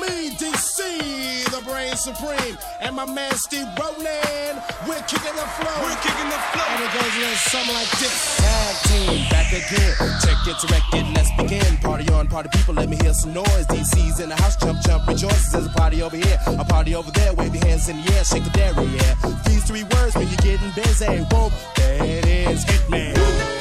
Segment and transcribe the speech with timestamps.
[0.00, 0.78] me, DC,
[1.50, 4.54] the brain supreme, and my man Steve Roll'n.
[4.86, 5.74] We're kicking the flow.
[5.82, 6.66] We're kicking the flow.
[6.68, 8.36] And it goes a little something like this.
[8.38, 9.94] Tag team, back again.
[10.22, 11.76] Check it, direct it, let's begin.
[11.78, 13.66] Party on, party people, let me hear some noise.
[13.66, 15.52] DC's in the house, jump, jump, rejoices.
[15.52, 17.34] There's a party over here, a party over there.
[17.34, 19.14] Wave your hands in the air, shake a dairy, yeah.
[19.46, 21.06] These three words when you're getting busy.
[21.06, 23.57] Whoa, it is, hit me.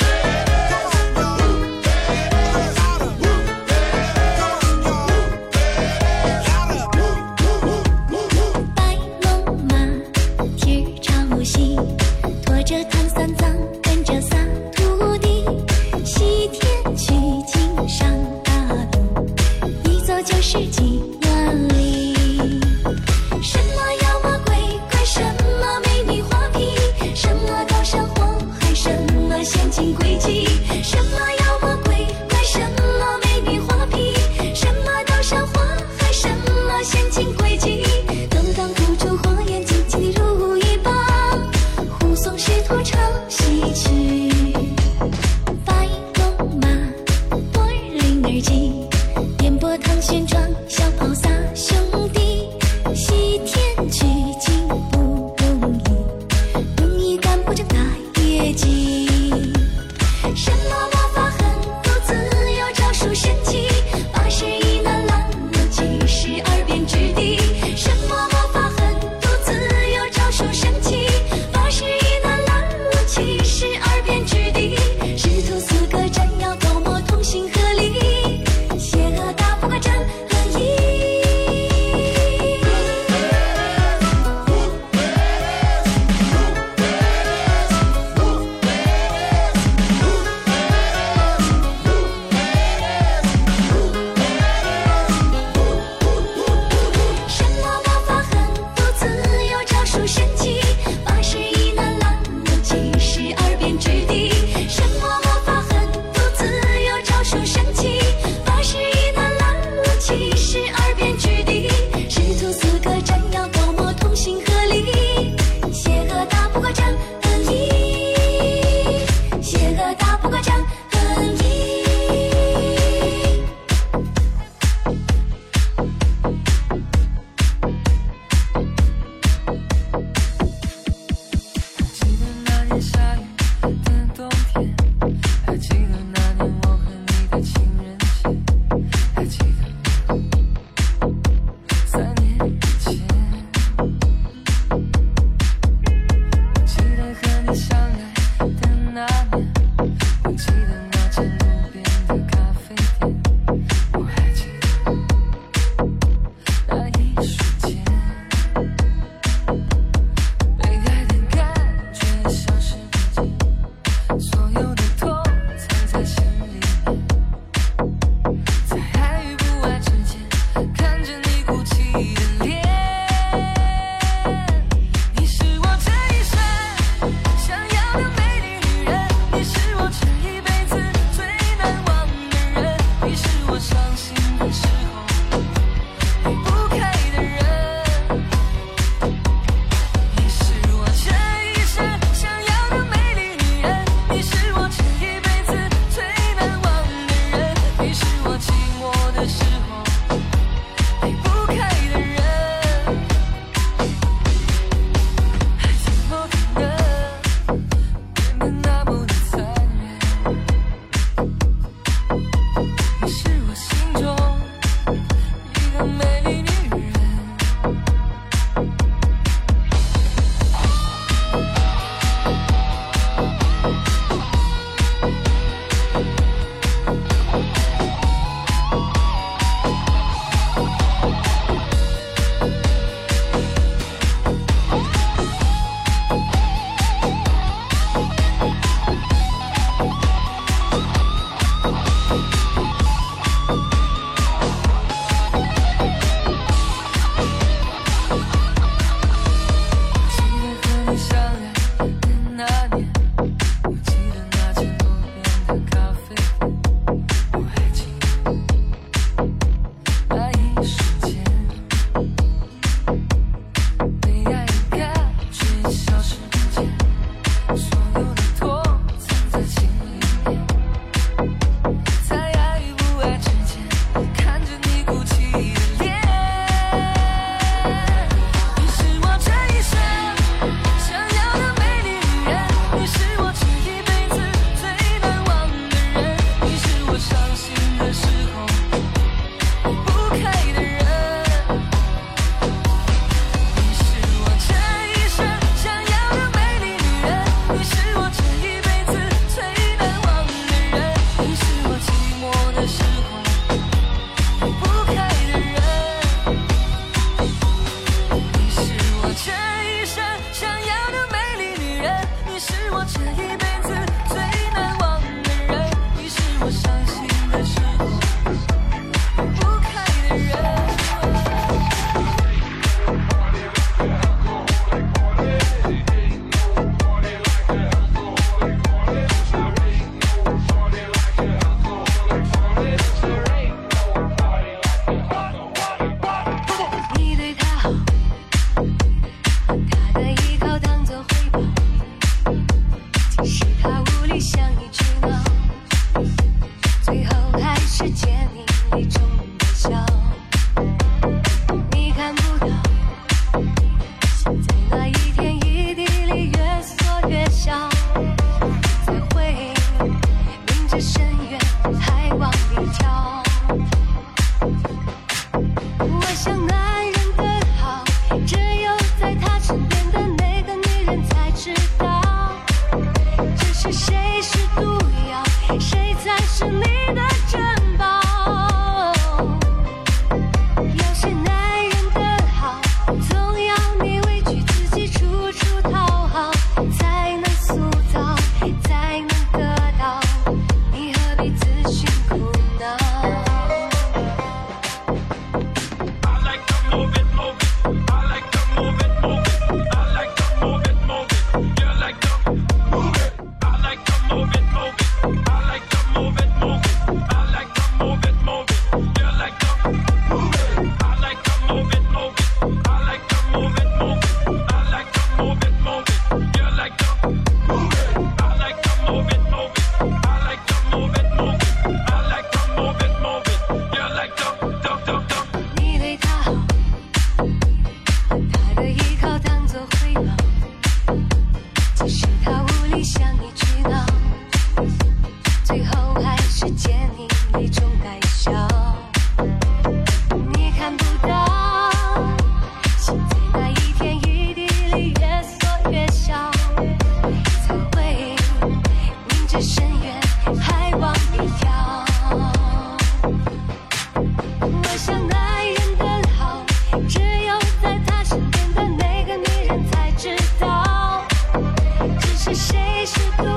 [462.28, 463.37] 是谁是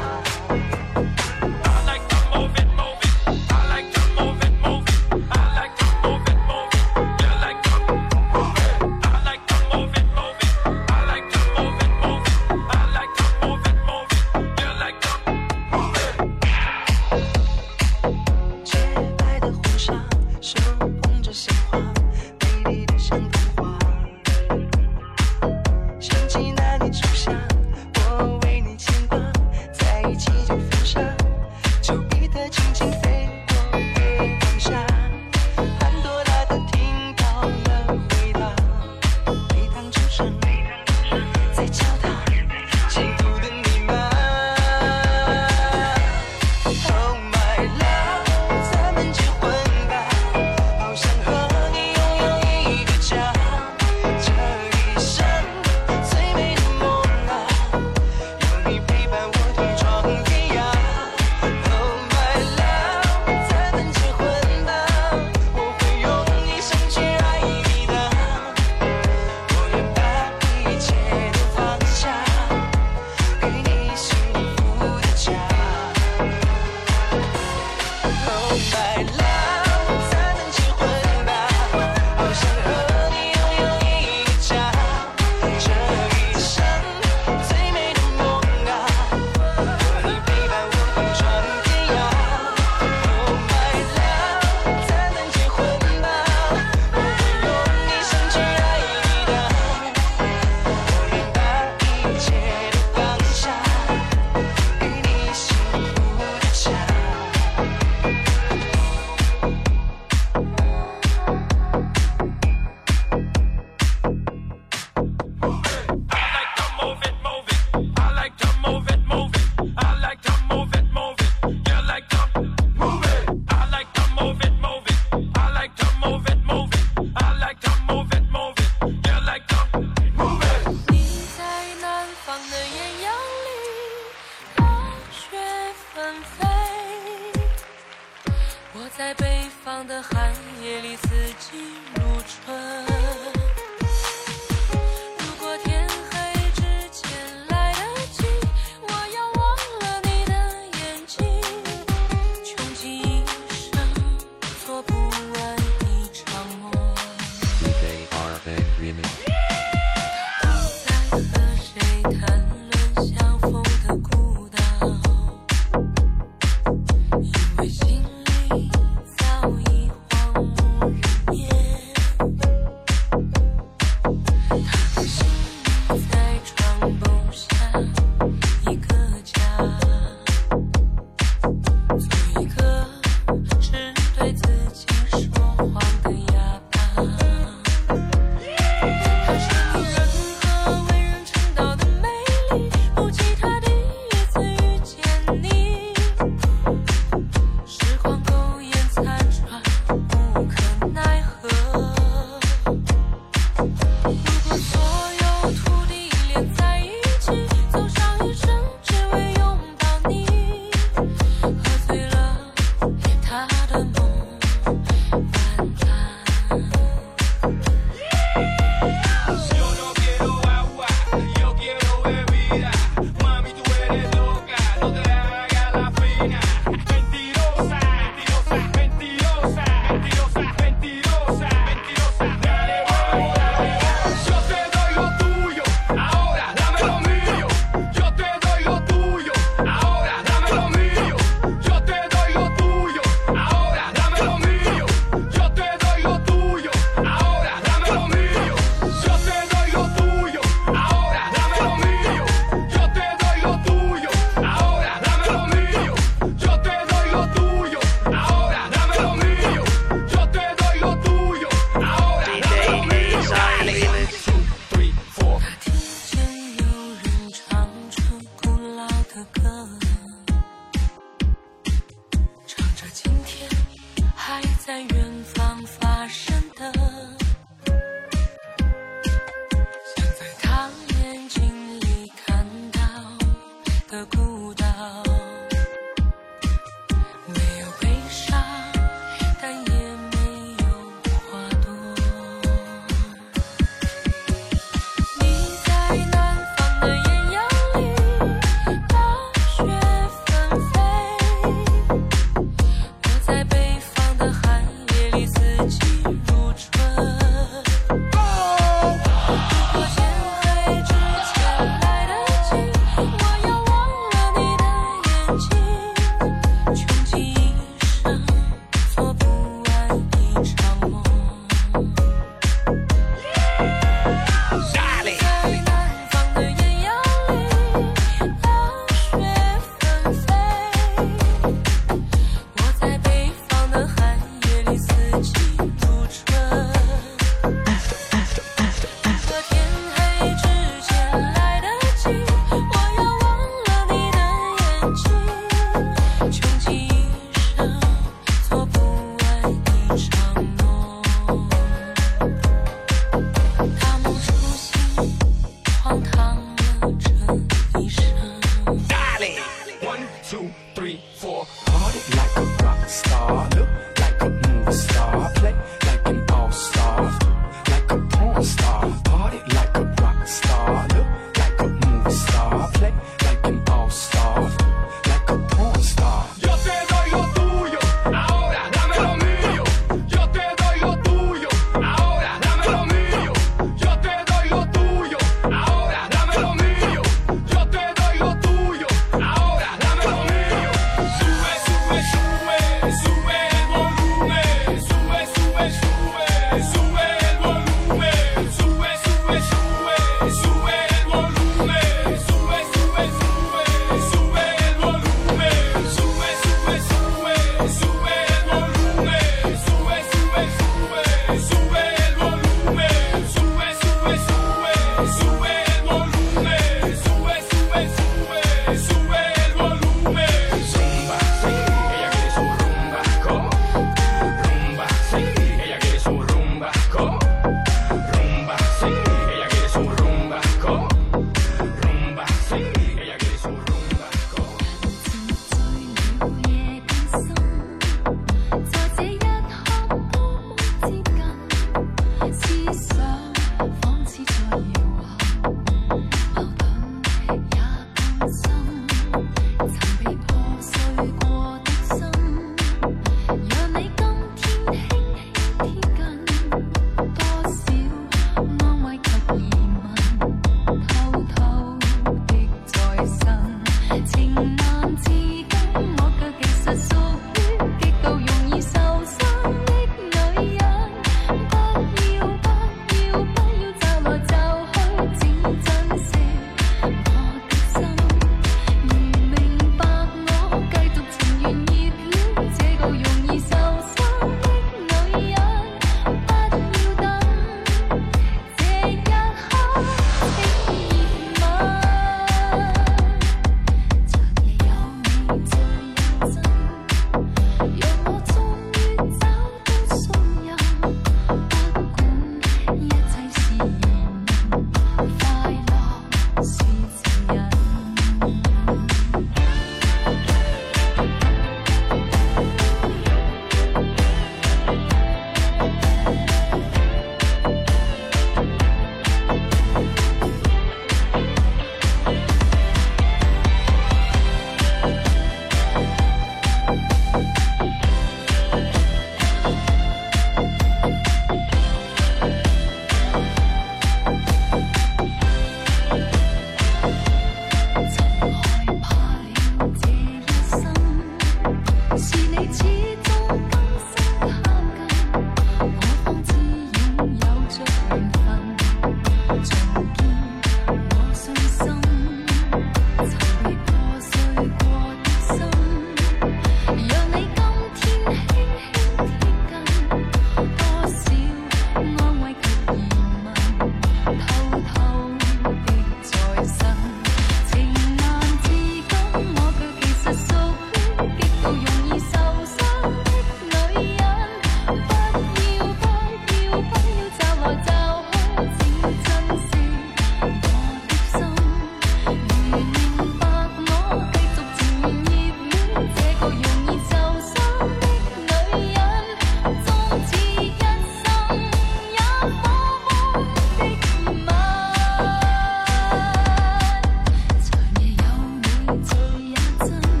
[599.61, 600.00] Sometimes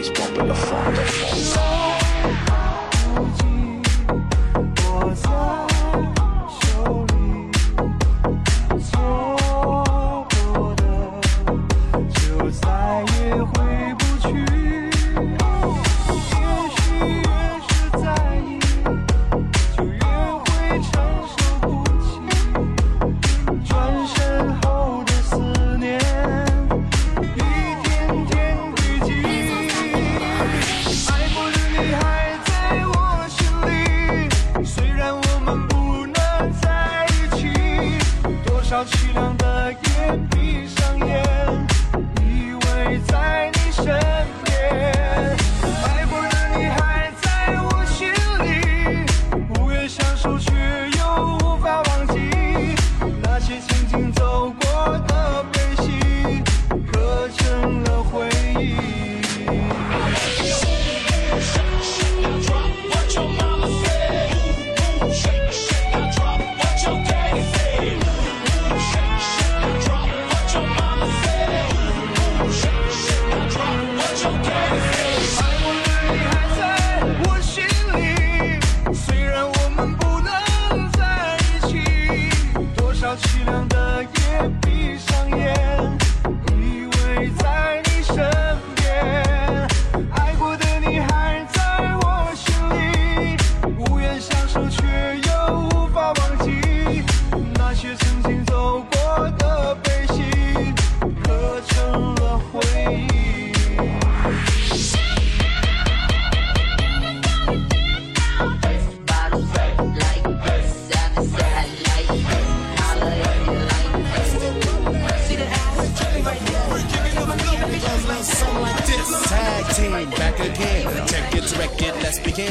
[0.00, 1.79] always bumping the funk.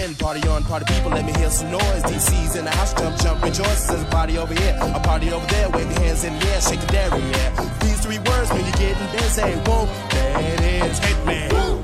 [0.10, 0.16] in.
[0.16, 2.04] Party on, party people, let me hear some noise.
[2.04, 3.88] DC's in the house, jump, jump, rejoice.
[3.88, 5.70] There's a party over here, a party over there.
[5.70, 7.78] Wave your hands in the air, shake the dairy, yeah.
[7.82, 9.42] These three words when you're getting busy.
[9.42, 11.79] Whoa, that is hit me.